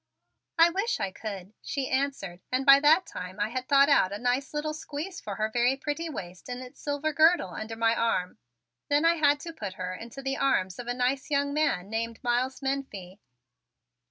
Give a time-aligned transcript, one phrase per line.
[0.57, 4.17] "I wish I could," she answered and by that time I had thought out a
[4.17, 8.39] nice little squeeze for her very pretty waist in its silver girdle under my arm.
[8.89, 12.17] Then I had to put her into the arms of a nice young man named
[12.23, 13.19] Miles Menefee.